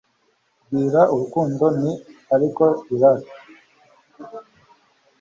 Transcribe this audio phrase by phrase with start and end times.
[0.67, 1.93] Bwira urukundo ni
[2.35, 3.27] ariko irari;